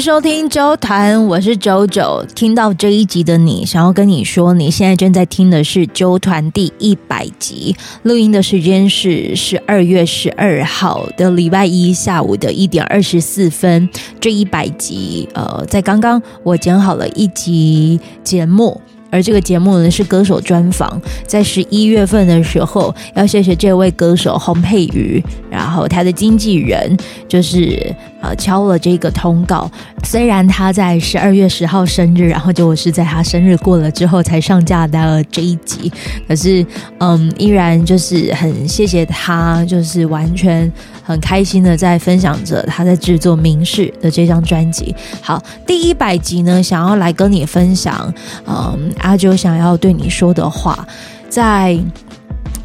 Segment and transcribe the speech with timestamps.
[0.00, 2.24] 收听周团，我是九九。
[2.34, 7.74] 听到这一集的你，想要跟你说，你现在正在听的是周团第一百集。
[8.02, 13.88] 录音的时间是十二月十二号的礼拜一下午的一点二十四分。
[14.20, 18.80] 这一百集，呃，在刚刚我剪好了一集节目。
[19.10, 29.70] 而这个节目呢，是歌手专访，在十一月份的时候，要谢谢这位歌手洪佩瑜，然后他的经纪人就是呃敲了这个通告。
[30.04, 35.90] 虽然他在十二月十号生日，然后就我是在他生日过了之后才上架的这一集，
[36.26, 36.64] 可是
[36.98, 40.70] 嗯，依然就是很谢谢他，就是完全。
[41.08, 44.94] 很开心的在分享着他在制作《明示》的这张专辑。
[45.22, 48.12] 好，第一百集呢，想要来跟你分享，
[48.46, 50.86] 嗯，阿九想要对你说的话，
[51.28, 51.78] 在。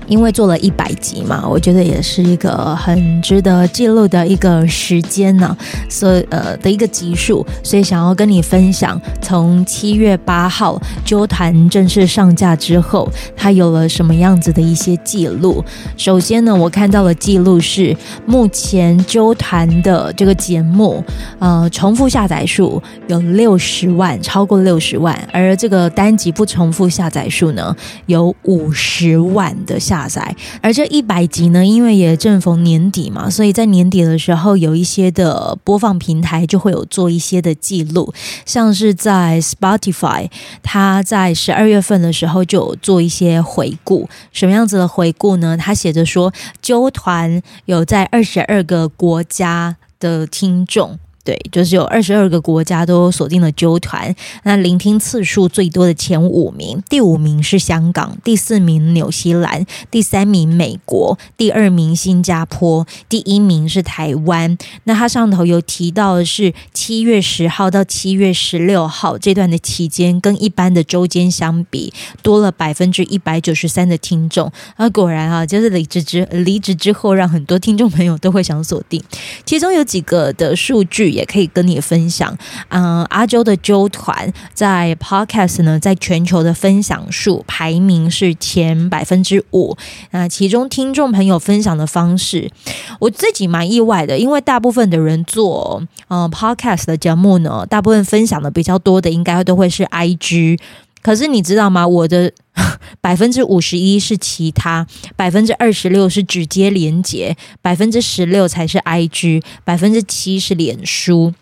[0.08, 5.56] 因为做了一百集嘛，我觉得也是一个很值得记录的一个时间呢，
[5.90, 15.64] 所呃的一个集数，所以想要跟你分享，从七月八号纠团正式上架之后，它有了什么样子的一些记录。
[15.96, 21.02] 首先呢，我看到的记录是目前纠团的这个节目，
[21.40, 27.74] 呃，重复下载数有六十万，超过六十万，而这个单集不重复下载数呢，
[28.08, 29.93] 有五十万的下。
[29.94, 38.12] 下载，而这一百集呢，因为也正逢年底嘛，所以在年底的时候，有一些的播放平台就会有做一些的记录，
[38.44, 40.32] 像是在 Spotify，
[40.64, 44.10] 他在十二月份的时候就有做一些回顾。
[44.32, 45.56] 什么样子的回顾呢？
[45.56, 50.98] 他写着说，纠团有在二十二个国家的听众。
[51.24, 64.58] 对，就是有二十二个国家都锁定了纠团，那聆听次数最多的前五名，第五名是香港，第四名纽西兰，第三名美国，第二名新加坡，第一名是台湾。
[64.84, 74.52] 那它上头有提到的是七月十号到七月十六号这段的期间，跟一般的周间相比，多了百分之一百九十三的听众。
[74.76, 79.02] 啊，果然啊，就是离职之离职之后，让很多听众朋友都会想锁定。
[79.46, 81.12] 其中有几个的数据。
[81.13, 82.38] 也可以跟你分享，
[82.69, 89.78] 嗯，阿啾的啾团在 Podcast 呢，在全球的分享数排名是前百分之五。
[90.12, 92.52] 那其中听众朋友分享的方式，
[93.00, 100.59] 我自己蛮意外的，因为大部分的人做嗯 Podcast 的节目呢，大部分分享的比较多的，应该都会是 IG。
[101.03, 101.88] 可是你知道吗？
[101.88, 102.31] 我的
[103.02, 111.34] 百分之五十一是其他，百分之二十六是直接连接，百分之十六才是 IG，百分之七是脸书。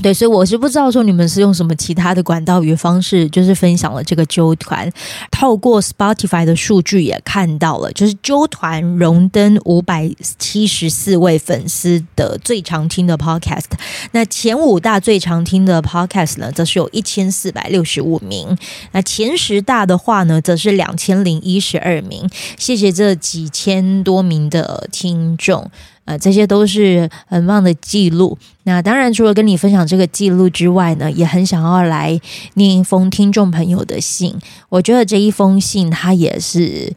[0.00, 4.90] 对，所以我是不知道说你们是用什么其他的管道与方式，就是分享了这个啾团。
[5.30, 13.66] 透过 Spotify 的数据也看到了，就是啾团荣登五百七十四位粉丝的最常听的 Podcast。
[14.10, 18.56] 那前五大最常听的 Podcast 呢，则是有一千四百六十五名。
[18.90, 22.28] 那前十大的话呢，则是两千零一十二名。
[22.58, 25.70] 谢谢这几千多名的听众。
[26.04, 28.36] 呃，这些都是很棒的记录。
[28.64, 32.20] 那当然，除了跟你分享这个记录之外呢，也很想要来
[32.54, 34.34] 念一封听众朋友的信。
[34.68, 36.92] 我觉得这一封信，它也是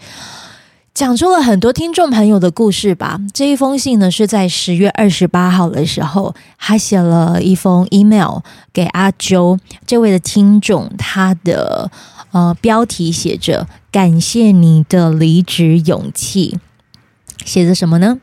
[0.93, 3.19] 讲出了很多听众朋友的故事吧。
[3.33, 8.39] 这一封信呢，是在十月二十八号的时候，他写了一封 email
[8.71, 11.91] 给阿啾这位的听众，他的
[12.31, 16.57] 呃标题写着“感谢你的离职勇气”，
[17.43, 18.19] 写着什么呢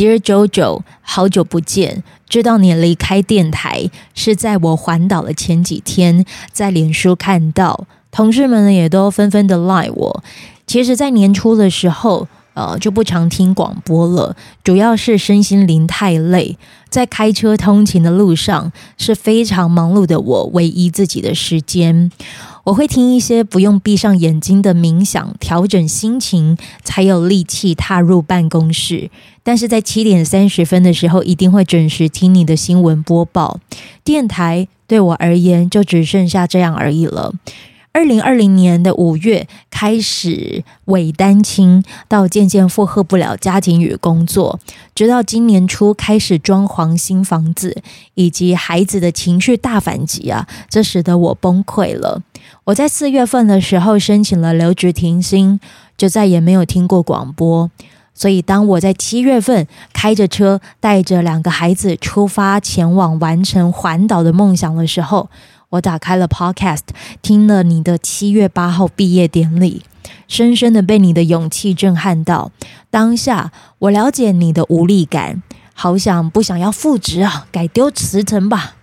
[0.00, 2.02] ？Dear JoJo，好久不见！
[2.26, 10.24] 知道你离开电台是在我环岛的前几天，在脸书看到，同事们也都纷纷的赖我。
[10.66, 14.34] 其实，在年初的时候，呃，就不常听广播了，
[14.64, 16.56] 主要是身心灵太累，
[16.88, 22.10] 在开车通勤的路上是非常忙碌的我，唯一自己的时间。
[22.64, 29.10] 我会听一些不用闭上眼睛的冥想，调整心情，才有力气踏入办公室。
[29.42, 33.58] 但是在七点三十分的时候，一定会准时听你的新闻播报。
[34.04, 37.32] 电台对我而言，就只剩下这样而已了。
[37.92, 44.60] 二零二零年的五月开始伪单亲，到渐渐负荷不了家庭与工作，
[44.94, 47.82] 直到今年初开始装潢新房子，
[48.14, 52.22] 以及孩子的情绪大反击啊，这使得我崩溃了。
[52.64, 55.58] 我在四月份的时候申请了留职停薪，
[55.96, 57.70] 就再也没有听过广播。
[58.12, 65.30] 所以当我在七月份开着车带着两个孩子出发前往完成环岛的梦想的时候，
[65.70, 66.80] 我打开了 Podcast，
[67.22, 69.82] 听了你的七月八号毕业典礼，
[70.28, 72.50] 深深的被你的勇气震撼到。
[72.90, 75.42] 当下我了解你的无力感，
[75.72, 77.46] 好想不想要复职啊？
[77.50, 78.74] 改丢辞呈吧。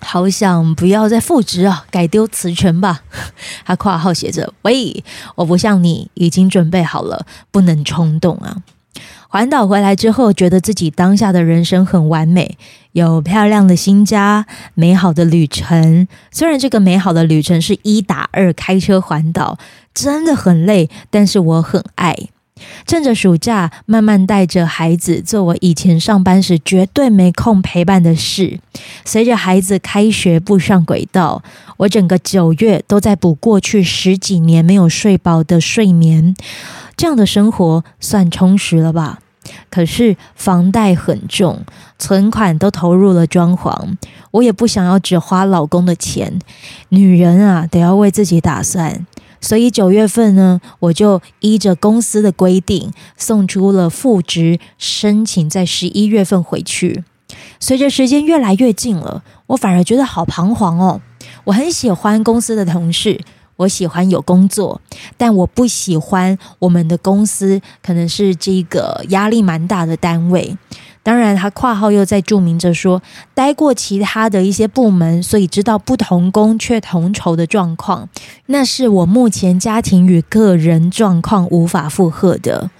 [0.00, 3.02] 好想不要再复职啊，改丢辞呈吧。
[3.64, 5.04] 他括号写着：“喂，
[5.36, 8.56] 我不像你，已经准备好了，不能冲动啊。”
[9.30, 12.56] 环岛回来之后，觉得自己当下的人生很完美，
[12.92, 16.08] 有漂亮的新家，美好的旅程。
[16.30, 19.58] 虽然这个美好的旅程是一打二开车环岛，
[19.92, 22.16] 真的很累，但是我很爱。
[22.86, 28.58] 趁着暑假，慢慢带着孩子做我以前上班时绝对没空陪伴的事。
[29.04, 31.42] 随着孩子开学步上轨道，
[31.76, 36.34] 我整个九月都在补过去十几年没有睡饱的睡眠。
[36.96, 39.20] 这样的生活算充实了吧？
[39.70, 41.62] 可是房贷很重，
[41.98, 43.96] 存款都投入了装潢，
[44.32, 46.38] 我也不想要只花老公的钱。
[46.90, 49.06] 女人啊，得要为自己打算。
[49.40, 57.04] 所以九月份呢，我就依着公司的规定送出了复职申请，在十一月份回去。
[57.60, 61.00] 随着时间越来越近了，我反而觉得好彷徨哦。
[61.44, 63.20] 我很喜欢公司的同事。
[63.56, 64.80] 我喜欢有工作，
[65.16, 70.56] 但我不喜欢我们的公司可能是这个压力蛮大的单位。
[71.08, 73.00] 当然，他括号又在注明着说，
[73.32, 78.06] 待过其他的一些部门，所以知道不同工却同酬的状况，
[78.44, 82.70] 那是我目前家庭与个人状况无法负荷的。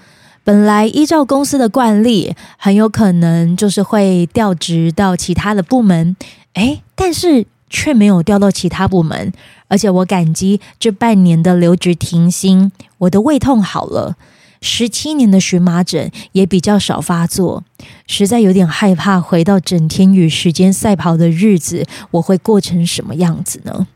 [0.43, 6.15] 本来依照公司的惯例，很有可能就是会调职到其他的部门，
[6.53, 9.33] 诶，但是却没有调到其他部门。
[9.69, 14.15] 而且我感激这半年的留职停薪，我的胃痛好了，
[14.61, 17.63] 十七年的荨麻疹也比较少发作。
[18.07, 23.87] 实在有点害怕回到整天与时间赛跑的日子，我会过成什么样子呢？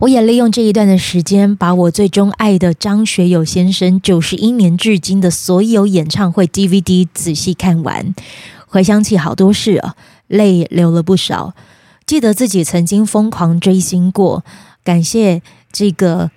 [0.00, 8.14] 我也利用这一段的时间，把我最钟爱的张学友先生九十一年至今的所有演唱会 DVD 仔细看完，
[8.66, 9.94] 回想起好多事啊，
[10.26, 11.54] 泪流了不少。
[12.06, 14.42] 记得自己曾经疯狂追星过，
[14.82, 16.30] 感谢这个，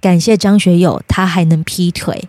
[0.00, 2.28] 感谢张学友，他还能劈腿。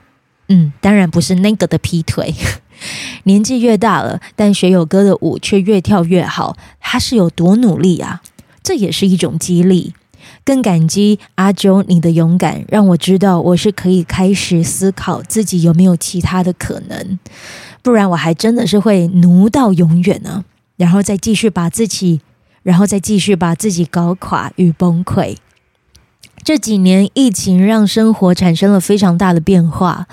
[0.49, 2.35] 嗯，当然不是那个的劈腿。
[3.23, 8.21] 年纪越大了，但学友哥的舞却越跳越好，他是有多努力啊？
[8.61, 9.93] 这也是一种激励。
[10.43, 17.19] 更感激阿周你的勇敢，让我知道我是可以开始思考自己有没有其他的可能，
[17.81, 20.43] 不然我还真的是会奴到永远呢。
[20.77, 22.21] 然后再继续把自己。
[22.61, 25.37] 然后再继续把自己搞垮与崩溃。
[26.43, 30.07] 这几年疫情让生活产生了非常大的变化，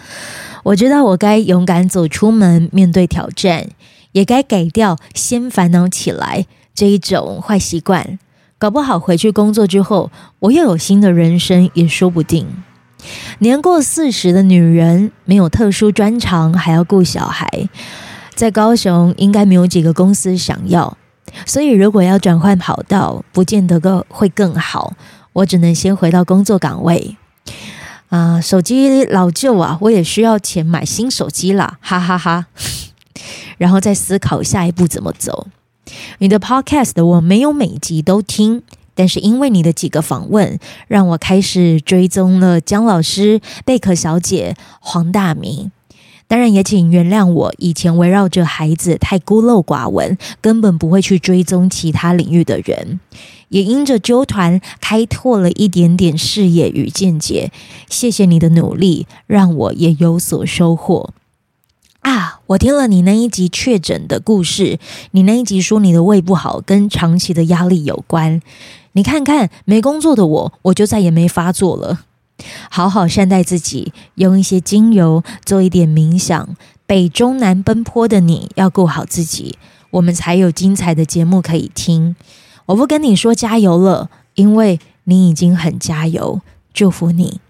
[0.64, 3.68] 我知道我该勇敢走出门面对挑战，
[4.12, 8.18] 也该改掉先烦恼起来这一种坏习惯。
[8.58, 12.46] 搞不好回去工作之后，我又有新的人生也说不定。
[13.38, 17.68] 年过四十的女人没有特殊专长，还要顾小孩，
[18.34, 20.96] 在高雄应该没有几个公司想要。
[21.44, 24.94] 所以，如果要转换跑道，不见得个会更好。
[25.36, 27.16] 我只能先回到工作岗位。
[28.08, 32.46] 啊、手机老旧啊，我也需要钱买新手机啦，哈哈哈，哈。
[33.58, 35.48] 然后再思考下一步怎么走。
[36.18, 38.62] 你的 Podcast 我没有每集都听，
[38.94, 45.70] 但是因为你的几个访问，让我开始追踪了姜老师、贝壳小姐、黄大明。
[46.28, 52.98] 当然，也请原谅我以前围绕着孩子太孤陋寡闻，根本不会去追踪其他领域的人。
[53.48, 57.52] 也因着纠团开拓了一点点视野与见解，
[57.88, 61.10] 谢谢你的努力，让我也有所收获。
[62.00, 64.80] 啊，我听了你那一集确诊的故事，
[65.12, 68.42] 你那一集说你的胃不好跟长期的压力有关。
[68.92, 72.00] 你看看没工作的我，我就再也没发作了。
[72.70, 76.56] 好好善待自己，用一些精油，做一点冥想。
[76.86, 79.58] 北中南奔波的你要顾好自己，
[79.90, 82.14] 我们才有精彩的节目可以听。
[82.66, 86.40] 我不跟你说加油了，因为你已经很加油。
[86.72, 87.40] 祝福你。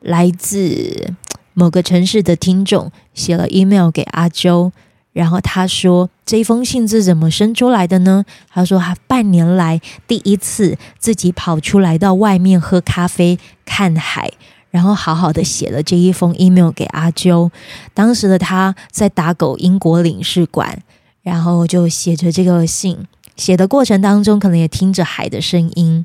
[0.00, 1.14] 来自
[1.54, 4.72] 某个城市的听众写了 email 给阿周。
[5.14, 14.32] 然后他说：“这封信是怎么生出来的呢？”他说：“他半年来第一次自己跑出来到外面喝咖啡、看海，
[14.72, 17.48] 然后好好的写了这一封 email 给阿啾。
[17.94, 20.82] 当时的他在打狗英国领事馆，
[21.22, 22.98] 然后就写着这个信。
[23.36, 26.04] 写的过程当中，可能也听着海的声音。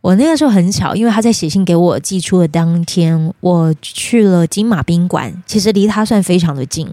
[0.00, 6.88] 我那个时候很巧，因为他在写信给我寄出的当天，我去了金马宾馆，其实离他算非常的近。”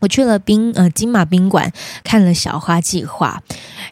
[0.00, 1.72] 我去了宾呃金马宾馆
[2.04, 3.42] 看了小花计划，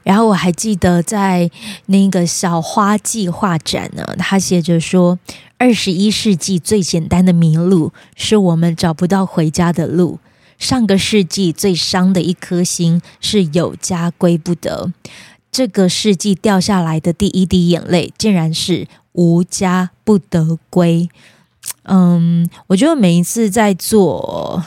[0.03, 1.51] 然后我还记得在
[1.87, 5.19] 那个小花计划展呢，他写着说：
[5.59, 10.19] 二十一世纪最简单的迷路是我们找不到回家的路；
[10.59, 14.93] 上个世纪最伤的一颗心是有家归不得。
[15.51, 21.09] 这个世纪掉下来的第一滴眼泪，竟然是无家不得归。
[21.83, 24.63] 嗯，我觉得每一次在做。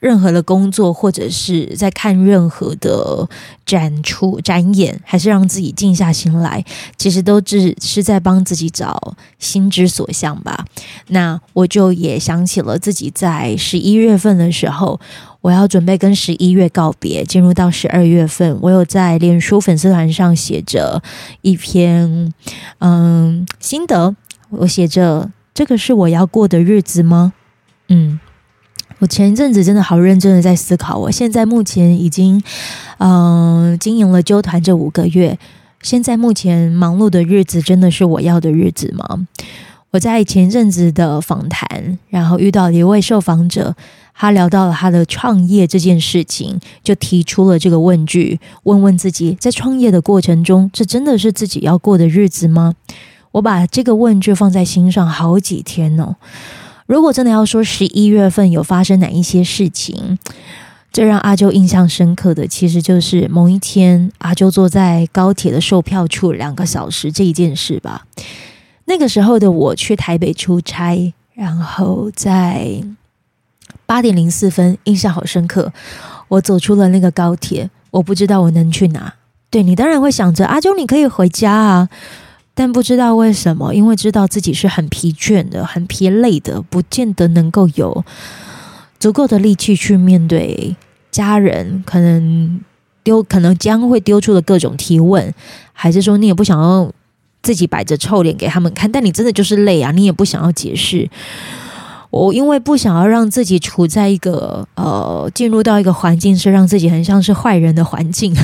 [0.00, 3.28] 任何的工作，或者是在看任何的
[3.64, 6.64] 展出、展演，还是让自己静下心来，
[6.96, 10.64] 其实都只是在帮自己找心之所向吧。
[11.08, 14.98] 那我就也想起了自己在十一月份的时候，
[15.42, 18.58] 我要准备跟十一月告别，进入到十二月份。
[18.62, 21.02] 我有在脸书粉丝团上写着
[21.42, 22.32] 一篇
[22.78, 24.16] 嗯心得，
[24.48, 27.34] 我写着：“这个是我要过的日子吗？”
[27.88, 28.18] 嗯。
[29.00, 32.42] 我前一阵子真的好认真的在思考，我现在目前已经，
[32.98, 35.38] 嗯、经营了纠团这五个月，
[35.80, 39.26] 现在目前忙碌的日子真的是我要的日子吗？
[39.92, 43.74] 我在前阵子的访谈，然后遇到了一位受访者，
[44.14, 52.74] 他聊到了他的创业这件事情，就提出了这个问句，问问自己，在创业的过程中，这真的是自己要过的日子吗？
[53.32, 56.16] 我把这个问句放在心上好几天哦。
[56.90, 60.18] 如果真的要说十一月份有发生哪一些事情，
[60.92, 68.04] 最让阿啾印象深刻的，其实就是某一天阿啾坐在高铁的售票处两个小时这一件事吧。
[68.86, 72.82] 那个时候的我去台北出差，然后在
[73.86, 75.72] 八点零四分，印象好深刻。
[76.26, 79.14] 我走出了那个高铁，我不知道我能去哪。
[79.48, 81.88] 对，你当然会想着阿啾，你可以回家啊。
[82.60, 88.04] 但不知道为什么，因为知道自己是很疲倦的、很疲累的，不见得能够有
[88.98, 90.76] 足够的力气去面对
[91.10, 92.60] 家人可能
[93.02, 95.32] 丢、可能将会丢出的各种提问，
[95.72, 96.92] 还是说你也不想要
[97.40, 98.92] 自己摆着臭脸给他们看？
[98.92, 101.08] 但你真的就是累啊，你也不想要解释。
[102.10, 108.36] 我因为不想要让自己处在一个呃，进入到一个环境是让自己很像是坏人的环境，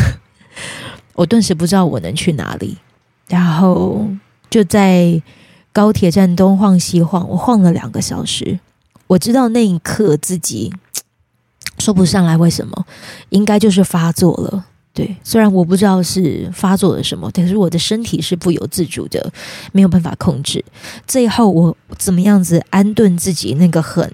[1.13, 2.79] 我顿时不知道我能去哪里。
[3.29, 4.07] 然后
[4.49, 5.23] 就在
[5.73, 8.59] 高铁站东晃西晃，我晃了两个小时。
[9.09, 10.73] 我知道那一刻自己
[11.79, 12.87] 说不上来为什么，
[13.29, 14.65] 应该就是发作了。
[14.93, 19.31] 对，虽然我不知道是发作了什么，但是我的身体是不由自主的，
[19.73, 20.65] 没有办法控制。
[21.07, 24.11] 最后我怎么样子安顿自己那个很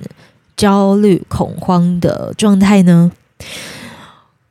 [0.57, 3.12] 焦虑恐慌的状态呢？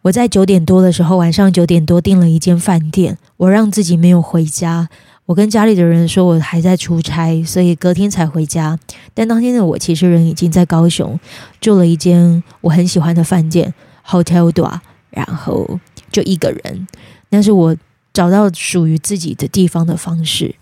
[0.04, 3.18] 我在九点多的时候，晚上九点多订了一间饭店。
[3.38, 4.90] 我让自己没有回家，
[5.28, 8.80] 我跟家里的人说我还在出差，所以隔天才回家。
[9.14, 11.20] 但当天的我其实人已经在高雄，
[11.60, 13.72] 住了一间我很喜欢的饭店
[14.08, 14.80] Hotel Dua，
[15.12, 15.80] 然后
[16.12, 16.88] 就一个人。
[17.30, 17.76] 那是我
[18.12, 20.56] 找到属于自己的地方的方式。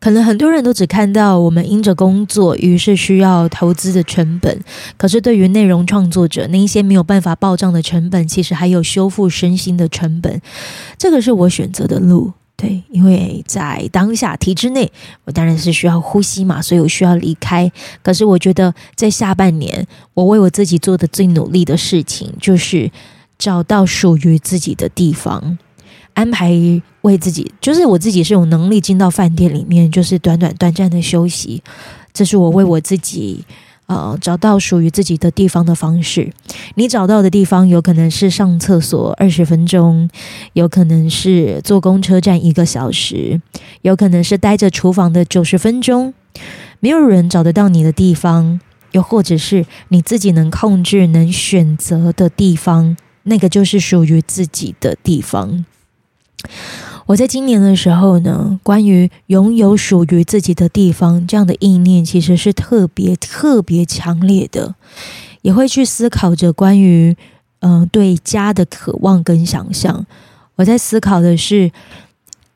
[0.00, 4.60] 可能很多人都只看到我们因着工作，于是需要投资的成本。
[4.96, 10.40] 可是对于内容创作者，那一些没有办法报账的成本，其实还有修复身心的成本。
[10.96, 14.90] 这个是我选择的路，对，因为在当下体制内，
[15.24, 17.70] 我当然是需要呼吸嘛，所以我需要离开。
[18.00, 22.88] 可是我觉得，在下半年，我为我自己做的最努力的事情，就是
[23.36, 25.58] 找到属于自己的地方。
[26.18, 26.50] 安排
[27.02, 31.62] 为自己，就是我自己是有能力进到饭店里面，就是短短短暂的休息。
[32.12, 33.44] 这是我为我自己
[33.86, 36.32] 呃找到属于自己的地方的方式。
[36.74, 40.10] 你找到的地方有可能是上厕所二十分钟，
[40.54, 43.40] 有可能是坐公车站一个小时，
[43.82, 46.12] 有可能是待着厨房的九十分钟。
[46.80, 48.58] 没有人找得到你的地方，
[48.90, 55.64] 又或者是你自己能控制、能选择的地方，那个就是属于自己的地方。
[57.06, 64.74] 我在今年的时候呢，关于拥有属于自己的地方这样的意念，其实是特别特别强烈的，
[65.42, 67.16] 也会去思考着关于
[67.60, 70.06] 嗯、对家的渴望跟想象。
[70.56, 71.72] 我在思考的是，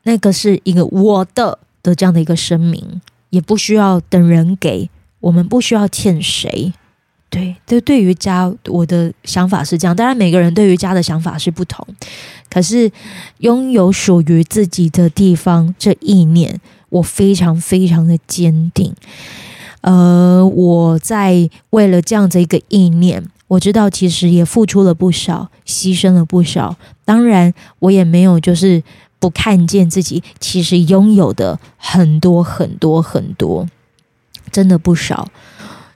[0.03, 6.71] 那个是一个我的的这样的一个声明，也不需要等人给，我们不需要欠谁。
[7.33, 9.95] 对，对，对于家，我的想法是这样。
[9.95, 11.83] 当然，每个人对于家的想法是不同。
[12.47, 12.91] 可是，
[13.39, 18.93] 拥有属于自己的地方这意念，我非常非常的坚定。
[19.81, 26.77] 呃，我在为了这样子一个意念，我知道其实也付出了不少，牺牲了不少。
[27.03, 28.83] 当然，我也没有就是
[29.17, 33.67] 不看见自己其实拥有的很多很多很多，
[34.51, 35.27] 真的不少。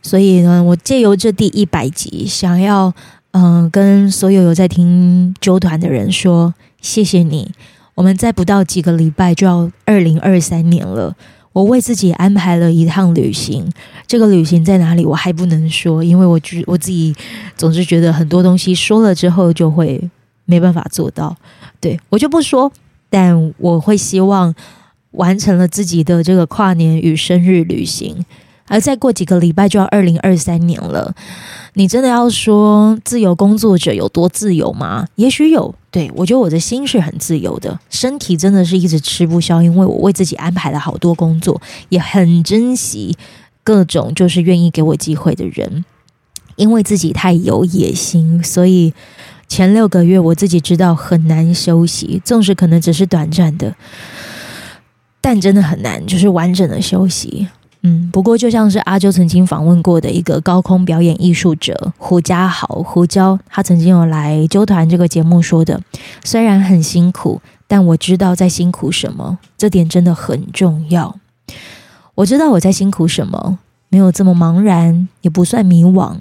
[0.08, 2.94] 所以呢，我借由这第一百集，想要
[3.32, 7.52] 嗯、跟所有有在听啾团的人说，谢谢你。
[7.94, 11.14] 我们在不到几个礼拜就要二零二三年了，
[11.52, 13.70] 我为自己安排了一趟旅行。
[14.08, 17.14] 这个旅行在哪里，我还不能说，因为我觉我自己
[17.58, 20.10] 总是觉得很多东西说了之后就会
[20.46, 21.36] 没办法做到。
[21.82, 22.72] 对，我就不说。
[23.10, 24.56] 但我会希望
[25.12, 28.24] 完成了自己的这个跨年与生日旅行。
[28.68, 31.16] 而再过几个礼拜就要二零二三年了，
[31.74, 35.08] 你真的要说自由工作者有多自由吗？
[35.16, 43.16] 也许有，对，我觉得我的心是很自由的，身体真的是一直吃不消，因为我为自己安排了好多工作，也很珍惜
[43.64, 45.86] 各种就是愿意给我机会的人，
[46.56, 48.94] 因为自己太有野心，所以
[49.48, 53.74] 前六个月我自己知道很难休息，纵使可能只是短暂的，
[55.22, 57.48] 但真的很难，就是完整的休息。
[57.82, 65.80] 嗯，不过就像是阿啾曾经访问过的一个高空表演艺术者胡家豪胡椒，他曾经有来啾团这个节目说的，
[66.24, 71.16] 虽然很辛苦，但我知道在辛苦什么，这点真的很重要。
[72.16, 76.18] 我知道我在辛苦什么，没有这么茫然，也不算迷惘，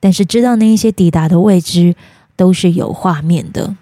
[0.00, 1.94] 但是知道那一些抵达的未知
[2.34, 3.76] 都是有画面的。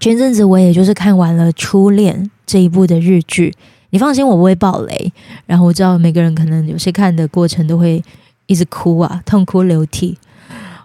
[0.00, 3.54] 前阵子我也就是看完了《初恋》这一部的日剧。
[3.90, 5.12] 你放心，我不会爆雷。
[5.46, 8.02] 然后我知道每个人可能有些看的过程都会
[8.46, 10.16] 一直哭啊，痛哭流涕。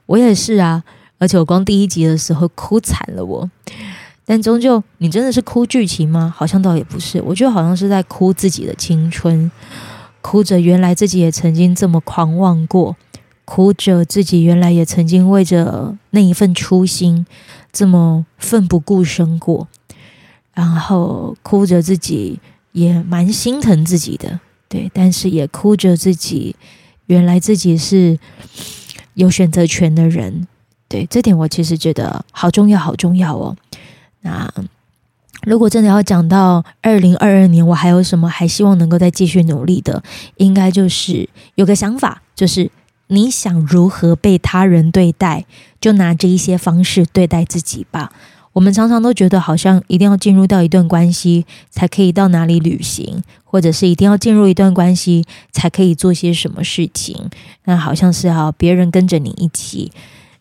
[0.08, 0.84] 我也是啊，
[1.18, 3.50] 而且我光第一集的时候哭惨了我。
[4.26, 6.34] 但终究，你真的是哭剧情吗？
[6.36, 9.52] 好像倒也不是，我觉得好像是在哭自己的青春，
[10.22, 12.96] 哭着原来自己也曾经这么狂妄过，
[13.46, 17.28] 哭着自己原来也曾经为着那一份初心
[17.72, 19.68] 这么奋不顾身过，
[20.56, 22.40] 然后哭着自己。
[22.76, 26.54] 也蛮心疼自己的，对，但是也哭着自己，
[27.06, 28.20] 原来自己是
[29.14, 30.46] 有选择权的人，
[30.90, 33.56] 对，这点我其实觉得好重要，好重要哦。
[34.22, 34.54] 那
[35.44, 40.04] 如果真的要讲到二零二二年，我还有什么还希望能够再继续努力的，
[40.36, 42.70] 应该就是有个想法，就是
[43.08, 45.46] 你想如何被他人对待，
[45.80, 48.12] 就拿这一些方式对待自己吧。
[48.56, 57.30] 我们常常都觉得好像一定要进入到一段关系才可以到哪里旅行，或者是一定要进入一段关系才可以做些什么事情。
[57.66, 59.92] 那好像是要别人跟着你一起。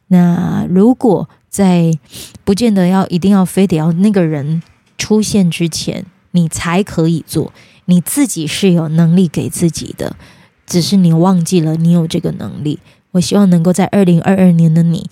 [0.07, 1.99] 那如果在
[2.45, 4.63] 不见得要一定要非得要那个人
[4.97, 7.53] 出现之前，你才可以做，
[7.87, 10.15] 你自己是有能力给自己的，
[10.65, 12.79] 只是你忘记了你有这个能力。
[13.11, 15.11] 我希望能够在二零二二年的你，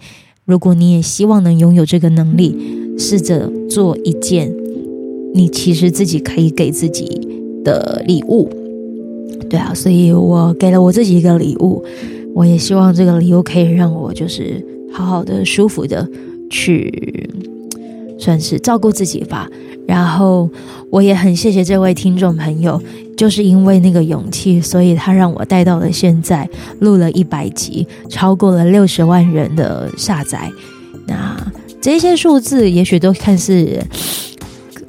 [0.53, 2.55] 如果你也希望能拥有这个能力。
[2.99, 4.53] 试着做一件
[5.35, 7.05] 你其实自己可以给自己
[7.65, 8.47] 的礼物，
[9.49, 11.83] 对啊，所以我给了我自己一个礼物，
[12.35, 14.63] 我也希望这个礼物可以让我就是
[14.93, 16.07] 好好的、舒服的
[16.51, 16.93] 去
[18.19, 19.49] 算是照顾自己吧。
[19.87, 20.49] 然后
[20.91, 22.81] 我也很谢谢这位听众朋友，
[23.17, 26.49] 就是因为那个勇气，所以他让我带到了现在
[26.81, 30.51] 录了一百集，超过了六十万人的下载。
[31.07, 31.37] 那。
[31.81, 33.85] 这些数字也许都看似，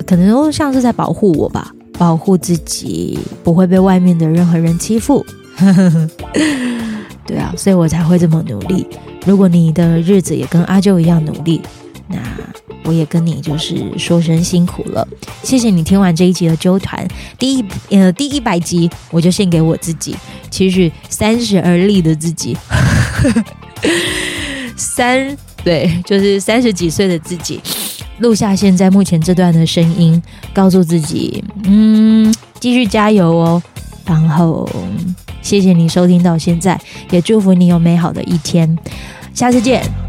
[0.05, 5.25] 可能都像是在保护我吧，保护自己不会被外面的任何人欺负。
[7.25, 8.85] 对啊，所以我才会这么努力。
[9.25, 11.82] 如果你的日子也跟阿舅一样努力，那
[12.83, 15.07] 我也跟你就是说声辛苦了。
[15.43, 20.15] 谢谢你听完这一集的纠团，第一呃第一百集我就献给我自己，
[20.49, 22.57] 其实三十而立的自己，
[24.75, 25.37] 三。
[25.63, 27.57] 对，就是三十几岁的自己，
[28.19, 30.21] 录下现在目前这段的声音，
[30.53, 33.63] 告诉自己，嗯，继续加油哦。
[34.05, 34.69] 然后，
[35.41, 36.77] 谢谢你收听到现在，
[37.11, 38.77] 也祝福你有美好的一天，
[39.33, 40.02] 下次见。